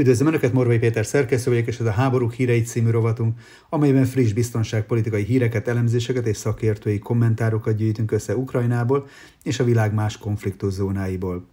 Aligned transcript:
Üdvözlöm 0.00 0.28
Önöket, 0.28 0.52
Morvai 0.52 0.78
Péter 0.78 1.06
szerkesztő 1.06 1.50
vagyok, 1.50 1.66
és 1.66 1.78
ez 1.78 1.86
a 1.86 1.90
Háborúk 1.90 2.32
hírei 2.32 2.62
című 2.62 2.90
rovatunk, 2.90 3.38
amelyben 3.68 4.04
friss 4.04 4.32
biztonságpolitikai 4.32 5.22
híreket, 5.22 5.68
elemzéseket 5.68 6.26
és 6.26 6.36
szakértői 6.36 6.98
kommentárokat 6.98 7.76
gyűjtünk 7.76 8.12
össze 8.12 8.36
Ukrajnából 8.36 9.06
és 9.42 9.60
a 9.60 9.64
világ 9.64 9.94
más 9.94 10.18
konfliktuszónáiból. 10.18 11.46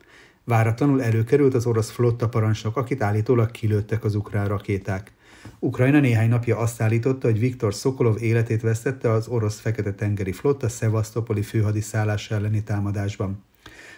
Váratlanul 0.44 1.04
előkerült 1.04 1.54
az 1.54 1.66
orosz 1.66 1.90
flotta 1.90 2.30
parancsnok, 2.30 2.78
akit 2.78 3.02
állítólag 3.02 3.52
kilőttek 3.52 4.04
az 4.04 4.16
ukrán 4.16 4.48
rakéták. 4.48 5.12
Ukrajna 5.60 6.00
néhány 6.00 6.30
napja 6.30 6.58
azt 6.58 6.82
állította, 6.82 7.28
hogy 7.28 7.40
Viktor 7.40 7.74
Szokolov 7.74 8.22
életét 8.22 8.62
vesztette 8.62 9.12
az 9.12 9.28
orosz 9.28 9.60
fekete-tengeri 9.60 10.32
flotta 10.32 10.70
Szevasztopoli 10.70 11.42
főhadiszállás 11.42 12.32
elleni 12.32 12.64
támadásban. 12.64 13.44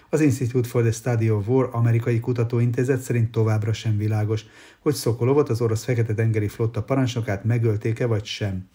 Az 0.10 0.22
Institute 0.22 0.68
for 0.68 0.82
the 0.82 0.92
Study 0.92 1.30
of 1.30 1.48
War 1.48 1.70
amerikai 1.72 2.20
kutatóintézet 2.20 3.02
szerint 3.02 3.32
továbbra 3.32 3.74
sem 3.74 3.98
világos, 3.98 4.46
hogy 4.80 4.94
Szokolovot 4.94 5.50
az 5.50 5.62
orosz 5.62 5.84
fekete-tengeri 5.84 6.48
flotta 6.48 6.84
parancsnokát 6.84 7.44
megölték-e 7.44 8.06
vagy 8.06 8.26
sem. 8.26 8.68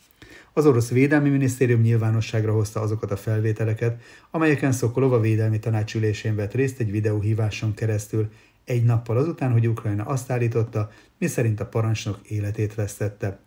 Az 0.52 0.66
orosz 0.66 0.88
védelmi 0.88 1.28
minisztérium 1.28 1.80
nyilvánosságra 1.80 2.52
hozta 2.52 2.80
azokat 2.80 3.10
a 3.10 3.16
felvételeket, 3.16 4.02
amelyeken 4.30 4.72
Szokolov 4.72 5.12
a 5.12 5.20
védelmi 5.20 5.58
tanácsülésén 5.58 6.34
vett 6.34 6.54
részt 6.54 6.80
egy 6.80 6.90
videóhíváson 6.90 7.74
keresztül, 7.74 8.30
egy 8.64 8.84
nappal 8.84 9.16
azután, 9.16 9.52
hogy 9.52 9.68
Ukrajna 9.68 10.04
azt 10.04 10.30
állította, 10.30 10.90
miszerint 11.18 11.60
a 11.60 11.66
parancsnok 11.66 12.18
életét 12.28 12.74
vesztette. 12.74 13.38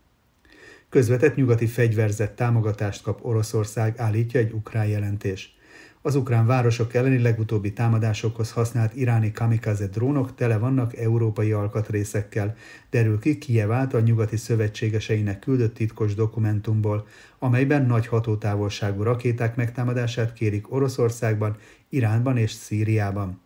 Közvetett 0.90 1.36
nyugati 1.36 1.68
fegyverzett 1.68 2.36
támogatást 2.36 3.02
kap 3.02 3.26
Oroszország, 3.26 4.00
állítja 4.00 4.40
egy 4.40 4.52
ukrán 4.52 4.88
jelentés. 4.88 5.57
Az 6.02 6.16
ukrán 6.16 6.46
városok 6.46 6.94
elleni 6.94 7.22
legutóbbi 7.22 7.74
támadásokhoz 7.74 8.52
használt 8.52 8.96
iráni 8.96 9.32
kamikaze 9.32 9.88
drónok 9.88 10.36
tele 10.36 10.58
vannak 10.58 10.98
európai 10.98 11.52
alkatrészekkel, 11.52 12.56
derül 12.90 13.20
ki 13.20 13.38
Kiev 13.38 13.72
által 13.72 14.02
nyugati 14.02 14.38
szövetségeseinek 14.38 15.40
küldött 15.40 15.74
titkos 15.74 16.16
dokumentumból, 16.16 17.08
amelyben 17.40 17.86
nagy 17.86 18.08
hatótávolságú 18.08 19.04
rakéták 19.04 19.56
megtámadását 19.56 20.34
kérik 20.34 20.72
Oroszországban, 20.72 21.58
Iránban 21.90 22.38
és 22.38 22.52
Szíriában. 22.52 23.46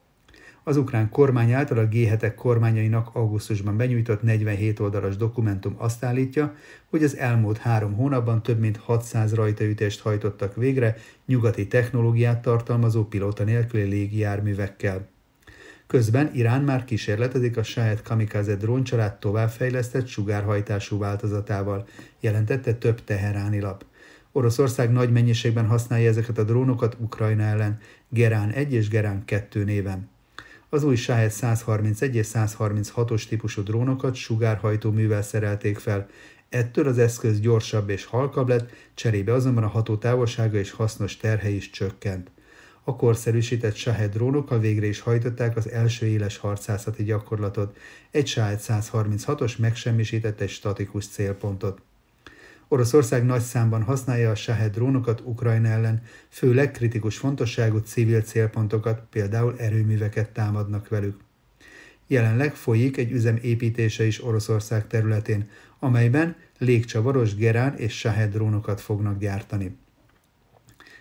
Az 0.64 0.78
ukrán 0.78 1.10
kormány 1.10 1.52
által 1.52 1.78
a 1.78 1.88
G7-ek 1.88 2.34
kormányainak 2.36 3.10
augusztusban 3.14 3.78
benyújtott 3.78 4.22
47 4.22 4.80
oldalas 4.80 5.18
dokumentum 5.18 5.76
azt 5.78 6.04
állítja, 6.04 6.56
hogy 6.90 7.04
az 7.04 7.18
elmúlt 7.18 7.58
három 7.58 7.94
hónapban 7.94 8.44
több 8.44 8.60
mint 8.60 8.78
600 8.78 9.34
rajtaütést 9.34 10.02
hajtottak 10.02 10.56
végre 10.56 10.98
nyugati 11.26 11.68
technológiát 11.68 12.42
tartalmazó 12.42 13.04
pilóta 13.04 13.44
nélküli 13.44 13.84
légijárművekkel. 13.84 15.08
Közben 15.88 16.30
Irán 16.34 16.62
már 16.62 16.86
kísérletezik 16.86 17.58
a 17.58 17.64
Shahed 17.64 18.02
Kamikaze 18.02 18.56
dróncsalád 18.56 19.20
továbbfejlesztett 19.20 20.08
sugárhajtású 20.08 20.98
változatával, 20.98 21.88
jelentette 22.20 22.74
több 22.74 23.04
teheráni 23.04 23.60
lap. 23.60 23.86
Oroszország 24.32 24.92
nagy 24.92 25.12
mennyiségben 25.12 25.68
használja 25.68 26.10
ezeket 26.10 26.38
a 26.38 26.44
drónokat 26.44 26.98
Ukrajna 27.00 27.44
ellen, 27.44 27.80
Gerán 28.10 28.50
1 28.50 28.74
és 28.74 28.90
Gerán 28.90 29.26
2 29.26 29.64
néven. 29.64 30.10
Az 30.74 30.84
új 30.84 30.96
Shahed 30.96 31.32
131 31.32 32.16
és 32.16 32.28
136-os 32.34 33.28
típusú 33.28 33.64
drónokat 33.64 34.16
sugárhajtó 34.16 34.92
művel 34.92 35.22
szerelték 35.22 35.78
fel, 35.78 36.08
ettől 36.50 36.88
az 36.88 36.98
eszköz 36.98 37.40
gyorsabb 37.40 37.90
és 37.90 38.06
halkabb 38.06 38.48
lett, 38.48 38.70
cserébe 38.94 39.34
azonban 39.34 39.64
a 39.64 39.68
hatótávolsága 39.68 40.58
és 40.58 40.72
hasznos 40.72 41.18
terhe 41.18 41.50
is 41.50 41.70
csökkent. 41.70 42.32
A 42.84 42.96
korszerűsített 42.96 43.76
Shahed 43.76 44.12
drónokkal 44.12 44.60
végre 44.60 44.86
is 44.86 45.00
hajtották 45.00 45.58
az 45.58 45.70
első 45.70 46.06
éles 46.06 46.38
harcászati 46.38 47.04
gyakorlatot. 47.04 47.78
Egy 48.12 48.28
Shahed 48.28 48.60
136-os 48.62 49.58
megsemmisített 49.58 50.40
egy 50.40 50.50
statikus 50.50 51.08
célpontot. 51.08 51.82
Oroszország 52.72 53.26
nagy 53.26 53.42
számban 53.42 53.84
használja 53.84 54.30
a 54.30 54.36
Shahed 54.36 54.72
drónokat 54.72 55.22
Ukrajna 55.24 55.68
ellen, 55.68 56.02
főleg 56.30 56.72
kritikus 56.72 57.18
fontosságú 57.18 57.78
civil 57.78 58.22
célpontokat, 58.22 59.04
például 59.10 59.56
erőműveket 59.58 60.30
támadnak 60.30 60.88
velük. 60.90 61.20
Jelenleg 62.08 62.56
folyik 62.56 62.98
egy 62.98 63.12
üzem 63.12 63.40
építése 63.42 64.06
is 64.06 64.24
Oroszország 64.24 64.88
területén, 64.88 65.50
amelyben 65.80 66.36
légcsavaros 66.58 67.36
Gerán 67.36 67.78
és 67.78 67.98
Shahed 67.98 68.32
drónokat 68.32 68.82
fognak 68.82 69.20
gyártani. 69.20 69.78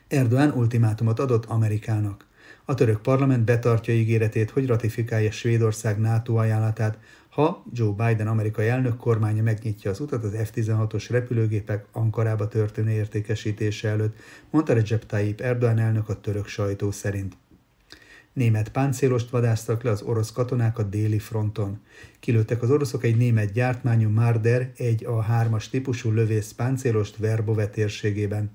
Erdoğan 0.09 0.56
ultimátumot 0.56 1.19
adott 1.19 1.44
Amerikának. 1.44 2.26
A 2.64 2.75
török 2.75 3.03
parlament 3.03 3.44
betartja 3.44 3.94
ígéretét, 3.94 4.50
hogy 4.50 4.66
ratifikálja 4.66 5.30
Svédország 5.30 5.98
NATO 5.98 6.34
ajánlatát, 6.34 6.98
ha 7.40 7.64
Joe 7.72 7.92
Biden 7.92 8.26
amerikai 8.26 8.68
elnök 8.68 8.96
kormánya 8.96 9.42
megnyitja 9.42 9.90
az 9.90 10.00
utat 10.00 10.24
az 10.24 10.32
F-16-os 10.44 11.06
repülőgépek 11.10 11.84
Ankarába 11.92 12.48
történő 12.48 12.90
értékesítése 12.90 13.88
előtt, 13.88 14.16
mondta 14.50 14.72
Recep 14.72 15.06
Tayyip 15.06 15.40
Erdogan 15.40 15.78
elnök 15.78 16.08
a 16.08 16.20
török 16.20 16.46
sajtó 16.46 16.90
szerint. 16.90 17.36
Német 18.32 18.68
páncélost 18.68 19.30
vadáztak 19.30 19.82
le 19.82 19.90
az 19.90 20.02
orosz 20.02 20.32
katonák 20.32 20.78
a 20.78 20.82
déli 20.82 21.18
fronton. 21.18 21.80
Kilőttek 22.18 22.62
az 22.62 22.70
oroszok 22.70 23.04
egy 23.04 23.16
német 23.16 23.52
gyártmányú 23.52 24.08
Marder 24.08 24.72
egy 24.76 25.04
a 25.04 25.26
3-as 25.30 25.70
típusú 25.70 26.10
lövész 26.10 26.52
páncélost 26.52 27.16
Verbove 27.16 27.68
térségében. 27.68 28.50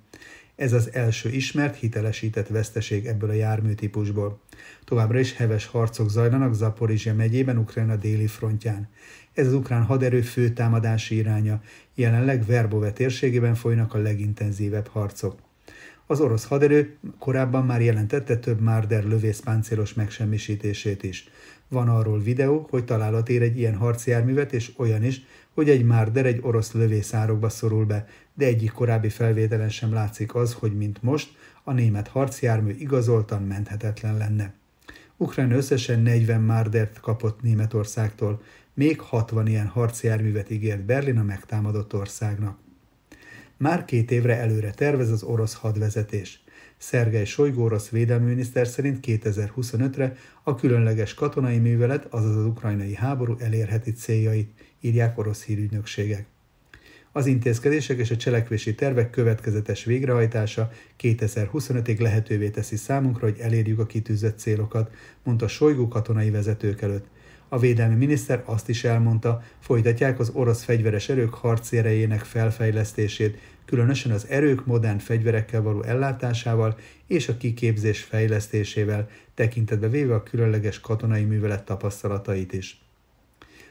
Ez 0.56 0.74
az 0.74 0.90
első 0.94 1.30
ismert, 1.30 1.76
hitelesített 1.76 2.48
veszteség 2.48 3.06
ebből 3.06 3.30
a 3.30 3.34
járműtípusból. 3.34 4.40
Továbbra 4.84 5.20
is 5.20 5.36
heves 5.36 5.66
harcok 5.66 6.10
zajlanak 6.10 6.54
Zaporizsia 6.54 7.14
megyében, 7.14 7.58
Ukrajna 7.58 7.96
déli 7.96 8.28
frontján. 8.28 8.88
Ez 9.34 9.48
az 9.48 9.54
ukrán 9.54 9.84
haderő 9.84 10.22
fő 10.22 10.50
támadási 10.50 11.16
iránya. 11.16 11.62
Jelenleg 11.96 12.46
Verbove 12.46 12.92
térségében 12.92 13.56
folynak 13.56 13.94
a 13.94 13.98
legintenzívebb 13.98 14.88
harcok. 14.88 15.36
Az 16.08 16.20
orosz 16.20 16.46
haderő 16.46 16.98
korábban 17.20 17.66
már 17.66 17.82
jelentette 17.82 18.38
több 18.38 18.62
Marder 18.62 19.04
lövészpáncélos 19.04 19.94
megsemmisítését 19.94 21.04
is. 21.04 21.30
Van 21.68 21.90
arról 21.90 22.20
videó, 22.20 22.68
hogy 22.70 22.86
találat 22.86 23.30
ér 23.30 23.42
egy 23.42 23.58
ilyen 23.58 23.76
harcjárművet, 23.76 24.54
és 24.54 24.72
olyan 24.78 25.04
is, 25.04 25.22
hogy 25.56 25.70
egy 25.70 25.84
Marder 25.84 26.26
egy 26.26 26.40
orosz 26.42 26.72
lövészárokba 26.72 27.50
szorul 27.50 27.86
be, 27.86 28.08
de 28.34 28.46
egyik 28.46 28.72
korábbi 28.72 29.10
felvételen 29.10 29.70
sem 29.70 29.94
látszik 29.94 30.36
az, 30.36 30.54
hogy 30.54 30.78
mint 30.78 31.04
most 31.04 31.36
a 31.64 31.72
német 31.72 32.08
harcjármű 32.08 32.76
igazoltan 32.80 33.44
menthetetlen 33.44 34.18
lenne. 34.18 34.54
Ukrajna 35.18 35.56
összesen 35.56 36.00
40 36.00 36.42
Mardert 36.42 37.00
kapott 37.00 37.42
Németországtól, 37.42 38.42
még 38.74 39.00
60 39.00 39.48
ilyen 39.48 39.68
harcjárművet 39.68 40.50
ígért 40.50 40.86
Berlin 40.86 41.18
a 41.18 41.24
megtámadott 41.24 41.94
országnak. 41.94 42.58
Már 43.58 43.86
két 43.86 44.12
évre 44.12 44.38
előre 44.38 44.72
tervez 44.72 45.12
az 45.12 45.24
orosz 45.24 45.54
hadvezetés. 45.54 46.44
Szergej 46.86 47.26
Sojgó 47.26 47.64
orosz 47.64 47.90
védelminiszter 47.90 48.68
szerint 48.68 49.00
2025-re 49.08 50.16
a 50.44 50.56
különleges 50.56 51.14
katonai 51.14 51.58
művelet, 51.58 52.06
azaz 52.10 52.36
az 52.36 52.46
ukrajnai 52.46 52.96
háború 52.96 53.36
elérheti 53.40 53.92
céljait, 53.92 54.52
írják 54.82 55.18
orosz 55.18 55.44
hírügynökségek. 55.44 56.26
Az 57.12 57.26
intézkedések 57.26 57.98
és 57.98 58.12
a 58.12 58.18
cselekvési 58.18 58.76
tervek 58.76 59.10
következetes 59.10 59.84
végrehajtása 59.84 60.72
2025-ig 61.02 62.00
lehetővé 62.00 62.50
teszi 62.50 62.76
számunkra, 62.76 63.28
hogy 63.28 63.40
elérjük 63.40 63.80
a 63.80 63.86
kitűzött 63.86 64.40
célokat, 64.40 64.92
mondta 65.24 65.48
Sojgó 65.48 65.88
katonai 65.88 66.30
vezetők 66.30 66.82
előtt. 66.82 67.06
A 67.56 67.60
védelmi 67.60 67.96
miniszter 67.96 68.44
azt 68.46 68.70
is 68.70 68.84
elmondta, 68.84 69.44
folytatják 69.60 70.20
az 70.20 70.30
orosz 70.34 70.64
fegyveres 70.64 71.10
erők 71.10 71.34
harci 71.34 71.78
erejének 71.78 72.20
felfejlesztését, 72.20 73.38
különösen 73.66 74.12
az 74.12 74.28
erők 74.28 74.66
modern 74.66 74.98
fegyverekkel 74.98 75.62
való 75.62 75.82
ellátásával 75.82 76.78
és 77.08 77.28
a 77.28 77.38
kiképzés 77.38 78.02
fejlesztésével, 78.02 79.10
tekintetbe 79.34 79.88
véve 79.88 80.16
a 80.16 80.24
különleges 80.24 80.80
katonai 80.80 81.24
művelet 81.24 81.66
tapasztalatait 81.66 82.54
is. 82.54 82.82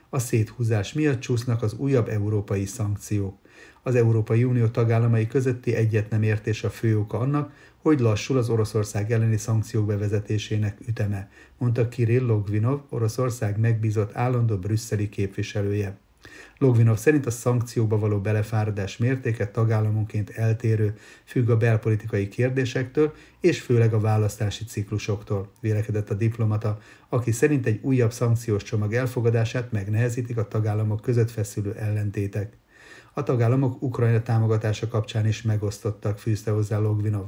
A 0.08 0.18
széthúzás 0.18 0.92
miatt 0.92 1.20
csúsznak 1.20 1.62
az 1.62 1.74
újabb 1.74 2.08
európai 2.08 2.64
szankciók. 2.64 3.38
Az 3.82 3.94
Európai 3.94 4.44
Unió 4.44 4.66
tagállamai 4.66 5.26
közötti 5.26 5.74
egyet 5.74 6.10
nem 6.10 6.22
értés 6.22 6.64
a 6.64 6.70
fő 6.70 6.98
oka 6.98 7.18
annak, 7.18 7.52
hogy 7.84 8.00
lassul 8.00 8.36
az 8.36 8.48
Oroszország 8.48 9.12
elleni 9.12 9.36
szankciók 9.36 9.86
bevezetésének 9.86 10.78
üteme, 10.88 11.30
mondta 11.58 11.88
Kirill 11.88 12.26
Logvinov, 12.26 12.80
Oroszország 12.88 13.58
megbízott 13.58 14.16
állandó 14.16 14.56
brüsszeli 14.56 15.08
képviselője. 15.08 15.96
Logvinov 16.58 16.96
szerint 16.96 17.26
a 17.26 17.30
szankcióba 17.30 17.98
való 17.98 18.20
belefáradás 18.20 18.96
mértéke 18.96 19.50
tagállamonként 19.50 20.30
eltérő, 20.30 20.96
függ 21.24 21.48
a 21.48 21.56
belpolitikai 21.56 22.28
kérdésektől 22.28 23.14
és 23.40 23.60
főleg 23.60 23.94
a 23.94 24.00
választási 24.00 24.64
ciklusoktól, 24.64 25.50
vélekedett 25.60 26.10
a 26.10 26.14
diplomata, 26.14 26.78
aki 27.08 27.32
szerint 27.32 27.66
egy 27.66 27.78
újabb 27.82 28.12
szankciós 28.12 28.62
csomag 28.62 28.94
elfogadását 28.94 29.72
megnehezítik 29.72 30.36
a 30.36 30.48
tagállamok 30.48 31.00
között 31.00 31.30
feszülő 31.30 31.72
ellentétek. 31.72 32.56
A 33.12 33.22
tagállamok 33.22 33.82
Ukrajna 33.82 34.22
támogatása 34.22 34.88
kapcsán 34.88 35.26
is 35.26 35.42
megosztottak, 35.42 36.18
fűzte 36.18 36.50
hozzá 36.50 36.78
Logvinov. 36.78 37.26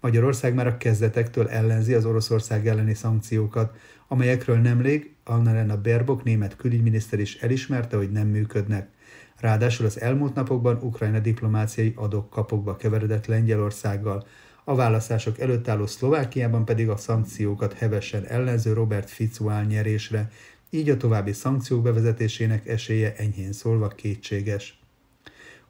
Magyarország 0.00 0.54
már 0.54 0.66
a 0.66 0.76
kezdetektől 0.76 1.48
ellenzi 1.48 1.94
az 1.94 2.04
Oroszország 2.04 2.66
elleni 2.66 2.94
szankciókat, 2.94 3.76
amelyekről 4.08 4.56
nemrég 4.56 5.14
Annalena 5.24 5.80
Baerbock 5.80 6.24
német 6.24 6.56
külügyminiszter 6.56 7.20
is 7.20 7.36
elismerte, 7.36 7.96
hogy 7.96 8.10
nem 8.10 8.28
működnek. 8.28 8.88
Ráadásul 9.36 9.86
az 9.86 10.00
elmúlt 10.00 10.34
napokban 10.34 10.78
Ukrajna 10.82 11.18
diplomáciai 11.18 11.92
adok-kapokba 11.96 12.76
keveredett 12.76 13.26
Lengyelországgal, 13.26 14.26
a 14.64 14.74
választások 14.74 15.38
előtt 15.38 15.68
álló 15.68 15.86
Szlovákiában 15.86 16.64
pedig 16.64 16.88
a 16.88 16.96
szankciókat 16.96 17.72
hevesen 17.72 18.24
ellenző 18.24 18.72
Robert 18.72 19.10
Fico 19.10 19.48
áll 19.48 19.64
nyerésre, 19.64 20.30
így 20.70 20.90
a 20.90 20.96
további 20.96 21.32
szankciók 21.32 21.82
bevezetésének 21.82 22.68
esélye 22.68 23.14
enyhén 23.16 23.52
szólva 23.52 23.88
kétséges. 23.88 24.79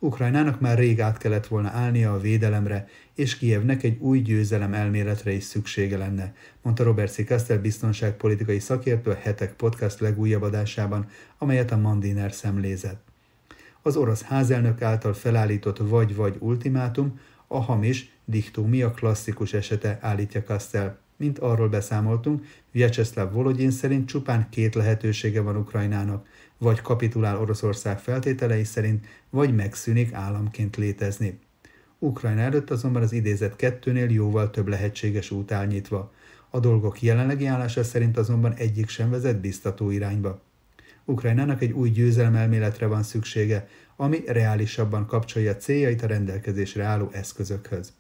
Ukrajnának 0.03 0.61
már 0.61 0.79
rég 0.79 1.01
át 1.01 1.19
kellett 1.19 1.47
volna 1.47 1.69
állnia 1.69 2.13
a 2.13 2.21
védelemre, 2.21 2.89
és 3.15 3.39
Kievnek 3.39 3.83
egy 3.83 3.99
új 3.99 4.19
győzelem 4.19 4.75
elméletre 4.75 5.33
is 5.33 5.45
szüksége 5.45 5.97
lenne, 5.97 6.35
mondta 6.63 6.85
Robert 6.85 7.13
Szikaszter 7.13 7.61
biztonságpolitikai 7.61 8.59
szakértő 8.59 9.11
a 9.11 9.15
Hetek 9.15 9.53
podcast 9.53 10.01
legújabb 10.01 10.43
adásában, 10.43 11.07
amelyet 11.39 11.71
a 11.71 11.77
Mandiner 11.77 12.33
szemlézett. 12.33 13.03
Az 13.83 13.97
orosz 13.97 14.23
házelnök 14.23 14.83
által 14.83 15.13
felállított 15.15 15.79
vagy-vagy 15.79 16.37
ultimátum 16.39 17.21
a 17.47 17.61
hamis 17.61 18.13
diktómia 18.25 18.91
klasszikus 18.91 19.53
esete, 19.53 19.99
állítja 20.01 20.45
Kastel. 20.45 20.99
Mint 21.17 21.39
arról 21.39 21.69
beszámoltunk, 21.69 22.45
Vyacheslav 22.71 23.33
Volodyin 23.33 23.71
szerint 23.71 24.09
csupán 24.09 24.49
két 24.51 24.75
lehetősége 24.75 25.41
van 25.41 25.57
Ukrajnának, 25.57 26.27
vagy 26.61 26.81
kapitulál 26.81 27.39
Oroszország 27.39 27.99
feltételei 27.99 28.65
szerint, 28.65 29.07
vagy 29.31 29.55
megszűnik 29.55 30.13
államként 30.13 30.77
létezni. 30.77 31.39
Ukrajna 31.99 32.41
előtt 32.41 32.71
azonban 32.71 33.03
az 33.03 33.13
idézet 33.13 33.57
kettőnél 33.57 34.11
jóval 34.11 34.51
több 34.51 34.69
lehetséges 34.69 35.31
út 35.31 35.53
áll 35.53 35.67
nyitva. 35.67 36.13
A 36.51 36.61
dolgok 36.61 37.03
jelenlegi 37.03 37.47
állása 37.47 37.85
szerint 37.85 38.17
azonban 38.17 38.55
egyik 38.55 38.89
sem 38.89 39.11
vezet 39.11 39.41
biztató 39.41 39.91
irányba. 39.91 40.41
Ukrajnának 41.05 41.63
egy 41.63 41.73
új 41.73 41.91
győzelmelméletre 41.91 42.87
van 42.87 43.03
szüksége, 43.03 43.69
ami 43.97 44.23
reálisabban 44.27 45.07
kapcsolja 45.07 45.57
céljait 45.57 46.03
a 46.03 46.07
rendelkezésre 46.07 46.85
álló 46.85 47.09
eszközökhöz. 47.13 47.93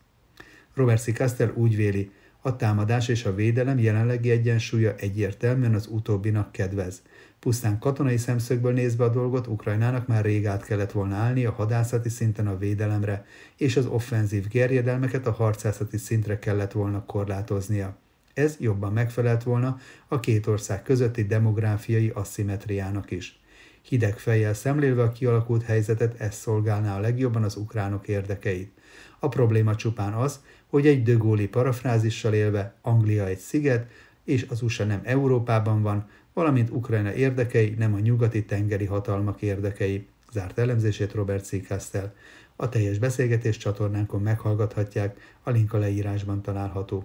Robert 0.74 1.02
C. 1.02 1.12
Caster 1.12 1.52
úgy 1.54 1.76
véli, 1.76 2.10
a 2.40 2.56
támadás 2.56 3.08
és 3.08 3.24
a 3.24 3.34
védelem 3.34 3.78
jelenlegi 3.78 4.30
egyensúlya 4.30 4.94
egyértelműen 4.94 5.74
az 5.74 5.86
utóbbinak 5.86 6.52
kedvez. 6.52 7.02
Pusztán 7.40 7.78
katonai 7.78 8.16
szemszögből 8.16 8.72
nézve 8.72 9.04
a 9.04 9.08
dolgot, 9.08 9.46
Ukrajnának 9.46 10.06
már 10.06 10.24
rég 10.24 10.46
át 10.46 10.64
kellett 10.64 10.92
volna 10.92 11.14
állni 11.14 11.44
a 11.44 11.52
hadászati 11.52 12.08
szinten 12.08 12.46
a 12.46 12.58
védelemre, 12.58 13.24
és 13.56 13.76
az 13.76 13.86
offenzív 13.86 14.48
gerjedelmeket 14.48 15.26
a 15.26 15.32
harcászati 15.32 15.96
szintre 15.96 16.38
kellett 16.38 16.72
volna 16.72 17.04
korlátoznia. 17.04 17.96
Ez 18.34 18.56
jobban 18.58 18.92
megfelelt 18.92 19.42
volna 19.42 19.78
a 20.08 20.20
két 20.20 20.46
ország 20.46 20.82
közötti 20.82 21.24
demográfiai 21.24 22.08
asszimetriának 22.14 23.10
is. 23.10 23.40
Hideg 23.82 24.18
fejjel 24.18 24.54
szemlélve 24.54 25.02
a 25.02 25.12
kialakult 25.12 25.62
helyzetet 25.62 26.20
ez 26.20 26.34
szolgálná 26.34 26.96
a 26.96 27.00
legjobban 27.00 27.42
az 27.42 27.56
ukránok 27.56 28.08
érdekeit. 28.08 28.72
A 29.18 29.28
probléma 29.28 29.74
csupán 29.74 30.12
az, 30.12 30.40
hogy 30.66 30.86
egy 30.86 31.02
dögóli 31.02 31.48
parafrázissal 31.48 32.32
élve 32.32 32.74
Anglia 32.82 33.26
egy 33.26 33.38
sziget, 33.38 33.90
és 34.24 34.46
az 34.48 34.62
USA 34.62 34.84
nem 34.84 35.00
Európában 35.04 35.82
van, 35.82 36.08
valamint 36.32 36.70
Ukrajna 36.70 37.12
érdekei 37.12 37.74
nem 37.78 37.94
a 37.94 37.98
nyugati 37.98 38.44
tengeri 38.44 38.84
hatalmak 38.84 39.42
érdekei. 39.42 40.06
Zárt 40.32 40.58
elemzését 40.58 41.12
Robert. 41.12 41.50
Castell. 41.66 42.12
A 42.56 42.68
teljes 42.68 42.98
beszélgetés 42.98 43.56
csatornánkon 43.56 44.22
meghallgathatják, 44.22 45.36
a 45.42 45.50
link 45.50 45.72
a 45.72 45.78
leírásban 45.78 46.42
található. 46.42 47.04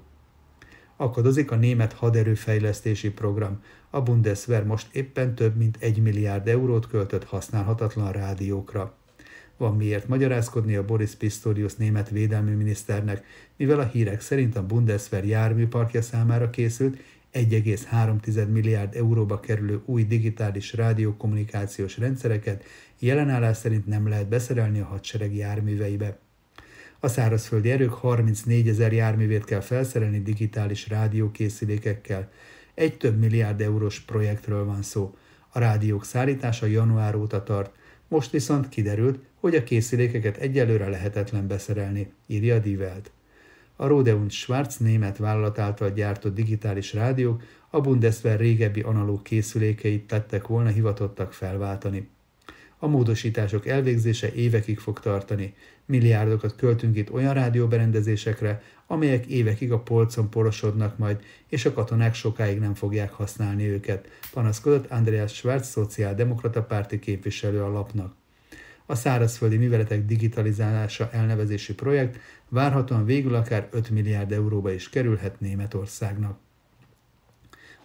Akadozik 0.98 1.52
a 1.52 1.56
német 1.56 1.94
haderőfejlesztési 1.94 3.12
program. 3.12 3.62
A 3.90 4.02
Bundeswehr 4.02 4.66
most 4.66 4.96
éppen 4.96 5.36
több 5.36 5.56
mint 5.56 5.78
egy 5.80 6.02
milliárd 6.02 6.48
eurót 6.48 6.88
költött 6.88 7.24
használhatatlan 7.24 8.12
rádiókra. 8.12 8.96
Van 9.58 9.76
miért 9.76 10.08
magyarázkodni 10.08 10.76
a 10.76 10.86
Boris 10.86 11.12
Pistorius 11.12 11.76
német 11.76 12.10
védelmi 12.10 12.52
miniszternek, 12.52 13.26
mivel 13.58 13.80
a 13.80 13.86
hírek 13.86 14.22
szerint 14.22 14.56
a 14.56 14.66
Bundeswehr 14.66 15.26
járműparkja 15.26 16.02
számára 16.02 16.50
készült 16.50 16.98
1,3 17.36 18.52
milliárd 18.52 18.96
euróba 18.96 19.40
kerülő 19.40 19.82
új 19.86 20.04
digitális 20.04 20.74
rádiókommunikációs 20.74 21.98
rendszereket 21.98 22.64
jelenállás 23.00 23.58
szerint 23.58 23.86
nem 23.86 24.08
lehet 24.08 24.28
beszerelni 24.28 24.80
a 24.80 24.86
hadsereg 24.86 25.36
járműveibe. 25.36 26.18
A 27.00 27.08
szárazföldi 27.08 27.72
erők 27.72 27.94
34 27.94 28.68
ezer 28.68 28.94
járművét 28.94 29.44
kell 29.44 29.60
felszerelni 29.60 30.22
digitális 30.22 30.88
rádiókészülékekkel. 30.88 32.32
Egy 32.74 32.98
több 32.98 33.20
milliárd 33.20 33.62
eurós 33.62 34.00
projektről 34.00 34.66
van 34.66 34.82
szó. 34.82 35.16
A 35.50 35.60
rádiók 35.60 36.06
szállítása 36.06 36.66
január 36.66 37.16
óta 37.16 37.44
tart, 37.44 37.76
most 38.08 38.32
viszont 38.32 38.70
kiderült, 38.70 39.20
hogy 39.40 39.56
a 39.56 39.64
készülékeket 39.64 40.38
egyelőre 40.38 40.90
lehetetlen 40.90 41.48
beszerelni, 41.48 42.12
írja 42.28 42.62
Welt. 42.66 43.12
A 43.76 43.88
Rode 43.88 44.16
und 44.16 44.32
Schwarz 44.32 44.78
német 44.78 45.18
vállalat 45.18 45.60
által 45.60 45.90
gyártott 45.90 46.36
digitális 46.36 46.94
rádiók 46.94 47.42
a 47.70 47.82
Bundeswehr 47.82 48.40
régebbi 48.40 48.82
analóg 48.82 49.22
készülékeit 49.22 50.08
tettek 50.08 50.48
volna 50.48 50.70
hivatottak 50.70 51.34
felváltani. 51.34 52.08
A 52.78 52.88
módosítások 52.88 53.68
elvégzése 53.68 54.34
évekig 54.34 54.80
fog 54.80 55.00
tartani. 55.00 55.54
Milliárdokat 55.86 56.56
költünk 56.56 56.98
itt 56.98 57.12
olyan 57.12 57.34
rádióberendezésekre, 57.34 58.62
amelyek 58.88 59.26
évekig 59.26 59.72
a 59.72 59.80
polcon 59.80 60.30
porosodnak 60.30 60.98
majd, 60.98 61.24
és 61.48 61.66
a 61.66 61.74
katonák 61.74 62.14
sokáig 62.14 62.60
nem 62.60 62.74
fogják 62.74 63.12
használni 63.12 63.68
őket, 63.68 64.08
panaszkodott 64.34 64.92
Andreas 64.92 65.34
Schwarz, 65.34 65.68
szociáldemokrata 65.68 66.64
párti 66.64 67.00
képviselő 67.00 67.64
a 67.64 67.70
lapnak. 67.70 68.14
A 68.86 68.96
szárazföldi 68.96 69.58
műveletek 69.58 70.06
digitalizálása 70.06 71.10
elnevezési 71.12 71.74
projekt 71.74 72.20
várhatóan 72.50 73.06
végül 73.06 73.36
akár 73.36 73.68
5 73.72 73.90
milliárd 73.90 74.32
euróba 74.32 74.72
is 74.72 74.90
kerülhet 74.90 75.40
Németországnak. 75.40 76.38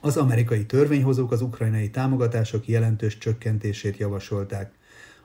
Az 0.01 0.17
amerikai 0.17 0.65
törvényhozók 0.67 1.33
az 1.33 1.41
ukrajnai 1.41 1.91
támogatások 1.91 2.69
jelentős 2.69 3.19
csökkentését 3.19 3.97
javasolták. 3.97 4.73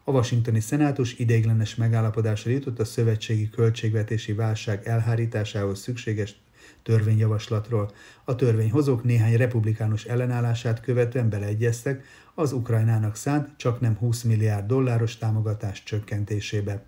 A 0.04 0.12
washingtoni 0.12 0.60
szenátus 0.60 1.13
ideiglenes 1.18 1.75
megállapodásra 1.75 2.51
jutott 2.51 2.80
a 2.80 2.86
szövetségi 2.86 3.50
költségvetési 3.50 4.33
válság 4.33 4.88
elhárításához 4.88 5.80
szükséges 5.80 6.36
törvényjavaslatról. 6.83 7.91
A 8.23 8.35
törvényhozók 8.35 9.03
néhány 9.03 9.35
republikánus 9.35 10.06
ellenállását 10.06 10.81
követően 10.81 11.29
beleegyeztek 11.29 12.03
az 12.33 12.51
Ukrajnának 12.51 13.15
szánt 13.15 13.50
csak 13.57 13.79
nem 13.79 13.95
20 13.95 14.21
milliárd 14.21 14.65
dolláros 14.67 15.17
támogatás 15.17 15.84
csökkentésébe. 15.84 16.84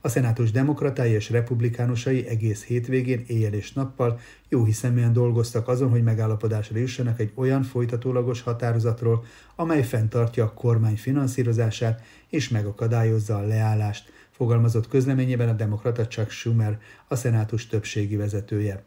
A 0.00 0.08
szenátus 0.08 0.50
demokratái 0.50 1.10
és 1.10 1.30
republikánusai 1.30 2.26
egész 2.26 2.64
hétvégén 2.64 3.24
éjjel 3.26 3.52
és 3.52 3.72
nappal 3.72 4.20
jó 4.48 4.64
hiszeműen 4.64 5.12
dolgoztak 5.12 5.68
azon, 5.68 5.90
hogy 5.90 6.02
megállapodásra 6.02 6.78
jussanak 6.78 7.20
egy 7.20 7.32
olyan 7.34 7.62
folytatólagos 7.62 8.42
határozatról, 8.42 9.24
amely 9.56 9.82
fenntartja 9.82 10.44
a 10.44 10.52
kormány 10.52 10.96
finanszírozását 10.96 12.02
és 12.28 12.48
megakadályozza 12.48 13.36
a 13.36 13.46
leállást, 13.46 14.12
fogalmazott 14.30 14.88
közleményében 14.88 15.48
a 15.48 15.52
demokrata 15.52 16.06
Chuck 16.06 16.30
Schumer, 16.30 16.80
a 17.08 17.16
szenátus 17.16 17.66
többségi 17.66 18.16
vezetője. 18.16 18.84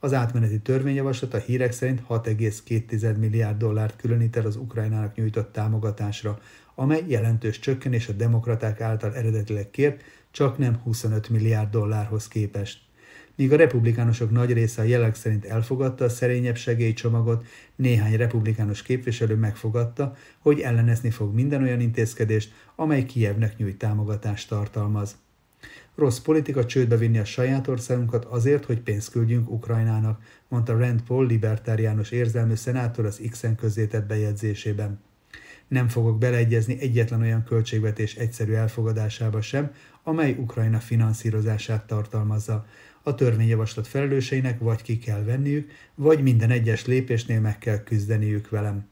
Az 0.00 0.12
átmeneti 0.12 0.58
törvényjavaslat 0.60 1.34
a 1.34 1.38
hírek 1.38 1.72
szerint 1.72 2.02
6,2 2.08 3.16
milliárd 3.16 3.58
dollárt 3.58 3.96
különít 3.96 4.36
el 4.36 4.46
az 4.46 4.56
Ukrajnának 4.56 5.14
nyújtott 5.14 5.52
támogatásra, 5.52 6.38
amely 6.74 7.04
jelentős 7.06 7.58
csökkenés 7.58 8.08
a 8.08 8.12
demokraták 8.12 8.80
által 8.80 9.14
eredetileg 9.14 9.70
kért, 9.70 10.02
csak 10.30 10.58
nem 10.58 10.80
25 10.82 11.28
milliárd 11.28 11.70
dollárhoz 11.70 12.28
képest. 12.28 12.80
Míg 13.34 13.52
a 13.52 13.56
republikánusok 13.56 14.30
nagy 14.30 14.52
része 14.52 14.82
a 14.82 14.84
jelek 14.84 15.14
szerint 15.14 15.44
elfogadta 15.44 16.04
a 16.04 16.08
szerényebb 16.08 16.56
segélycsomagot, 16.56 17.44
néhány 17.76 18.16
republikánus 18.16 18.82
képviselő 18.82 19.34
megfogadta, 19.34 20.14
hogy 20.38 20.60
ellenezni 20.60 21.10
fog 21.10 21.34
minden 21.34 21.62
olyan 21.62 21.80
intézkedést, 21.80 22.52
amely 22.76 23.04
Kievnek 23.04 23.56
nyújt 23.56 23.78
támogatást 23.78 24.48
tartalmaz. 24.48 25.16
Rossz 25.98 26.18
politika 26.18 26.64
csődbe 26.64 26.96
vinni 26.96 27.18
a 27.18 27.24
saját 27.24 27.68
országunkat 27.68 28.24
azért, 28.24 28.64
hogy 28.64 28.80
pénzt 28.80 29.10
küldjünk 29.10 29.50
Ukrajnának, 29.50 30.22
mondta 30.48 30.78
Rand 30.78 31.02
Paul 31.02 31.26
libertáriánus 31.26 32.10
érzelmű 32.10 32.54
szenátor 32.54 33.04
az 33.04 33.20
X-en 33.30 33.54
közzétett 33.56 34.06
bejegyzésében. 34.06 35.00
Nem 35.68 35.88
fogok 35.88 36.18
beleegyezni 36.18 36.80
egyetlen 36.80 37.20
olyan 37.20 37.44
költségvetés 37.44 38.14
egyszerű 38.14 38.52
elfogadásába 38.52 39.40
sem, 39.40 39.72
amely 40.02 40.36
Ukrajna 40.38 40.78
finanszírozását 40.78 41.86
tartalmazza. 41.86 42.66
A 43.02 43.14
törvényjavaslat 43.14 43.86
felelőseinek 43.86 44.58
vagy 44.58 44.82
ki 44.82 44.98
kell 44.98 45.22
venniük, 45.22 45.70
vagy 45.94 46.22
minden 46.22 46.50
egyes 46.50 46.86
lépésnél 46.86 47.40
meg 47.40 47.58
kell 47.58 47.82
küzdeniük 47.82 48.48
velem. 48.48 48.86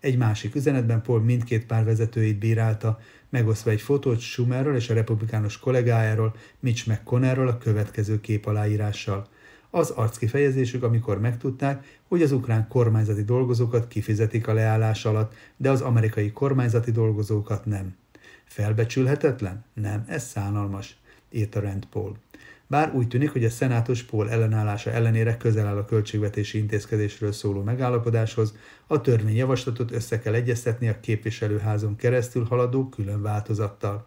Egy 0.00 0.16
másik 0.16 0.54
üzenetben 0.54 1.02
Paul 1.02 1.20
mindkét 1.20 1.66
pár 1.66 1.84
vezetőit 1.84 2.38
bírálta, 2.38 2.98
megosztva 3.28 3.70
egy 3.70 3.80
fotót 3.80 4.20
Schumerről 4.20 4.76
és 4.76 4.90
a 4.90 4.94
republikánus 4.94 5.58
kollégájáról, 5.58 6.34
Mitch 6.60 6.88
McConnellről 6.88 7.48
a 7.48 7.58
következő 7.58 8.20
kép 8.20 8.46
aláírással. 8.46 9.26
az 9.70 9.90
arckifejezésük, 9.90 10.82
amikor 10.82 11.20
megtudták, 11.20 11.98
hogy 12.08 12.22
az 12.22 12.32
ukrán 12.32 12.68
kormányzati 12.68 13.24
dolgozókat 13.24 13.88
kifizetik 13.88 14.48
a 14.48 14.52
leállás 14.52 15.04
alatt, 15.04 15.34
de 15.56 15.70
az 15.70 15.80
amerikai 15.80 16.32
kormányzati 16.32 16.90
dolgozókat 16.90 17.64
nem. 17.64 17.96
Felbecsülhetetlen? 18.44 19.64
Nem, 19.74 20.04
ez 20.06 20.24
szánalmas, 20.24 20.96
írta 21.30 21.60
Rand 21.60 21.84
Paul. 21.84 22.16
Bár 22.70 22.94
úgy 22.94 23.08
tűnik, 23.08 23.30
hogy 23.30 23.44
a 23.44 23.50
szenátus 23.50 24.02
Paul 24.02 24.30
ellenállása 24.30 24.90
ellenére 24.90 25.36
közel 25.36 25.66
áll 25.66 25.76
a 25.76 25.84
költségvetési 25.84 26.58
intézkedésről 26.58 27.32
szóló 27.32 27.62
megállapodáshoz, 27.62 28.54
a 28.86 29.00
törvényjavaslatot 29.00 29.92
össze 29.92 30.18
kell 30.18 30.34
egyeztetni 30.34 30.88
a 30.88 31.00
képviselőházon 31.00 31.96
keresztül 31.96 32.44
haladó 32.44 32.88
külön 32.88 33.22
változattal. 33.22 34.06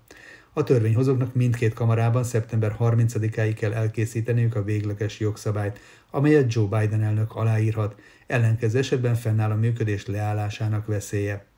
A 0.54 0.64
törvényhozóknak 0.64 1.34
mindkét 1.34 1.74
kamarában 1.74 2.24
szeptember 2.24 2.76
30-áig 2.80 3.56
kell 3.60 3.74
elkészíteniük 3.74 4.56
a 4.56 4.64
végleges 4.64 5.20
jogszabályt, 5.20 5.80
amelyet 6.12 6.54
Joe 6.54 6.80
Biden 6.80 7.04
elnök 7.04 7.36
aláírhat, 7.36 7.96
ellenkező 8.28 8.78
esetben 8.78 9.16
fennáll 9.16 9.52
a 9.52 9.56
működés 9.56 10.06
leállásának 10.06 10.86
veszélye. 10.86 11.51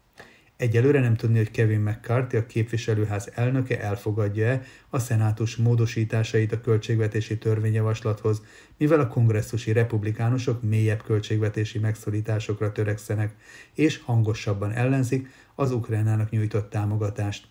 Egyelőre 0.63 0.99
nem 0.99 1.15
tudni, 1.15 1.37
hogy 1.37 1.51
Kevin 1.51 1.79
McCarthy, 1.79 2.37
a 2.37 2.45
képviselőház 2.45 3.31
elnöke 3.33 3.81
elfogadja-e 3.81 4.61
a 4.89 4.99
szenátus 4.99 5.55
módosításait 5.55 6.51
a 6.51 6.61
költségvetési 6.61 7.37
törvényjavaslathoz, 7.37 8.41
mivel 8.77 8.99
a 8.99 9.07
kongresszusi 9.07 9.71
republikánusok 9.71 10.61
mélyebb 10.61 11.03
költségvetési 11.03 11.79
megszorításokra 11.79 12.71
törekszenek, 12.71 13.35
és 13.73 13.97
hangosabban 13.97 14.71
ellenzik 14.71 15.29
az 15.55 15.71
Ukrajnának 15.71 16.29
nyújtott 16.29 16.69
támogatást. 16.69 17.47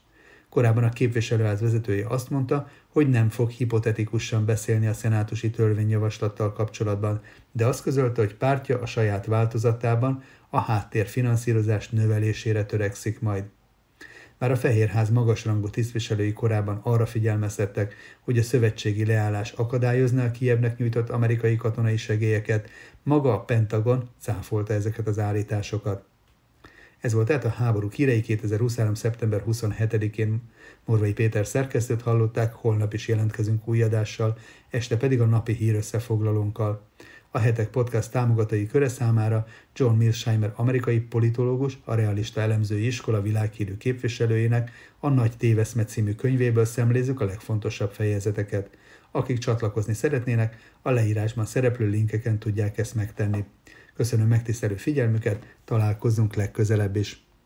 Korábban 0.49 0.85
a 0.85 0.88
képviselőház 0.88 1.61
vezetője 1.61 2.07
azt 2.09 2.31
mondta, 2.31 2.69
hogy 2.88 3.09
nem 3.09 3.28
fog 3.28 3.50
hipotetikusan 3.50 4.45
beszélni 4.45 4.87
a 4.87 4.92
szenátusi 4.92 5.50
törvényjavaslattal 5.50 6.52
kapcsolatban, 6.52 7.21
de 7.52 7.66
azt 7.66 7.83
közölte, 7.83 8.21
hogy 8.21 8.35
pártja 8.35 8.81
a 8.81 8.87
saját 8.87 9.26
változatában 9.26 10.23
a 10.54 10.61
háttérfinanszírozás 10.61 11.88
növelésére 11.88 12.64
törekszik 12.64 13.21
majd. 13.21 13.44
Már 14.38 14.50
a 14.50 14.56
Fehérház 14.56 15.11
magasrangú 15.11 15.68
tisztviselői 15.68 16.32
korában 16.32 16.80
arra 16.82 17.06
figyelmeztettek, 17.06 17.94
hogy 18.21 18.38
a 18.38 18.42
szövetségi 18.42 19.04
leállás 19.04 19.52
akadályozná 19.52 20.25
a 20.25 20.30
Kievnek 20.30 20.78
nyújtott 20.78 21.11
amerikai 21.11 21.56
katonai 21.56 21.97
segélyeket, 21.97 22.68
maga 23.02 23.32
a 23.32 23.40
Pentagon 23.40 24.09
cáfolta 24.21 24.73
ezeket 24.73 25.06
az 25.06 25.18
állításokat. 25.18 26.04
Ez 27.00 27.12
volt 27.12 27.26
tehát 27.26 27.44
a 27.44 27.49
háború 27.49 27.90
hírei 27.90 28.21
2023. 28.21 28.94
szeptember 28.94 29.42
27-én. 29.47 30.42
Morvai 30.85 31.12
Péter 31.12 31.47
szerkesztőt 31.47 32.02
hallották, 32.02 32.52
holnap 32.52 32.92
is 32.94 33.09
jelentkezünk 33.09 33.68
új 33.68 33.82
adással, 33.82 34.38
este 34.71 34.97
pedig 34.97 35.21
a 35.21 35.26
napi 35.26 35.52
hír 35.52 35.75
összefoglalónkkal. 35.75 36.87
A 37.34 37.38
hetek 37.38 37.68
podcast 37.68 38.10
támogatói 38.10 38.66
köre 38.66 38.88
számára 38.88 39.46
John 39.74 39.96
Milsheimer 39.96 40.52
amerikai 40.56 41.00
politológus, 41.00 41.78
a 41.84 41.94
realista 41.94 42.40
elemzői 42.40 42.86
iskola 42.86 43.22
világhírű 43.22 43.76
képviselőjének 43.76 44.70
a 44.98 45.08
Nagy 45.08 45.36
Téveszme 45.36 45.84
című 45.84 46.14
könyvéből 46.14 46.64
szemlézzük 46.64 47.20
a 47.20 47.24
legfontosabb 47.24 47.92
fejezeteket. 47.92 48.70
Akik 49.10 49.38
csatlakozni 49.38 49.94
szeretnének, 49.94 50.72
a 50.82 50.90
leírásban 50.90 51.46
szereplő 51.46 51.88
linkeken 51.88 52.38
tudják 52.38 52.78
ezt 52.78 52.94
megtenni. 52.94 53.44
Köszönöm 53.94 54.28
megtisztelő 54.28 54.76
figyelmüket, 54.76 55.56
találkozzunk 55.64 56.34
legközelebb 56.34 56.96
is. 56.96 57.24